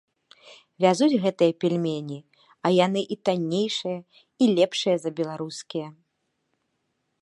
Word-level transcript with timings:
Вязуць 0.85 1.19
гэтыя 1.25 1.55
пельмені, 1.65 2.17
а 2.67 2.73
яны 2.85 3.01
і 3.17 3.21
таннейшыя, 3.29 3.97
і 4.43 4.53
лепшыя 4.57 4.97
за 5.05 5.09
беларускія! 5.23 5.87